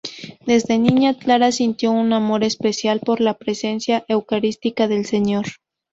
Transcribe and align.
Desde 0.47 0.79
niña, 0.79 1.13
Clara 1.13 1.51
sintió 1.51 1.91
un 1.91 2.11
amor 2.11 2.43
especial 2.43 3.01
por 3.01 3.21
la 3.21 3.37
presencia 3.37 4.03
Eucarística 4.07 4.87
del 4.87 5.05
Señor. 5.05 5.45